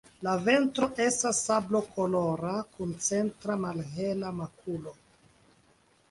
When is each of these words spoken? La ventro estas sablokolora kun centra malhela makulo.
La 0.25 0.31
ventro 0.45 0.85
estas 1.07 1.41
sablokolora 1.49 2.53
kun 2.77 2.93
centra 3.09 3.57
malhela 3.67 4.31
makulo. 4.39 4.95